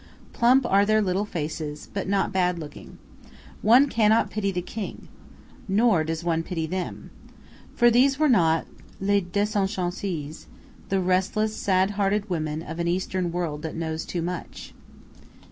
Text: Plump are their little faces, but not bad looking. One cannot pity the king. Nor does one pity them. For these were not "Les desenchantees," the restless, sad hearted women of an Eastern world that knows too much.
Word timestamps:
Plump 0.33 0.65
are 0.65 0.83
their 0.83 0.99
little 0.99 1.25
faces, 1.25 1.87
but 1.93 2.07
not 2.09 2.33
bad 2.33 2.57
looking. 2.57 2.97
One 3.61 3.87
cannot 3.87 4.31
pity 4.31 4.51
the 4.51 4.63
king. 4.63 5.09
Nor 5.67 6.03
does 6.03 6.23
one 6.23 6.41
pity 6.41 6.65
them. 6.65 7.11
For 7.75 7.91
these 7.91 8.17
were 8.17 8.27
not 8.27 8.65
"Les 8.99 9.21
desenchantees," 9.21 10.47
the 10.89 10.99
restless, 10.99 11.55
sad 11.55 11.91
hearted 11.91 12.31
women 12.31 12.63
of 12.63 12.79
an 12.79 12.87
Eastern 12.87 13.31
world 13.31 13.61
that 13.61 13.75
knows 13.75 14.03
too 14.03 14.23
much. 14.23 14.73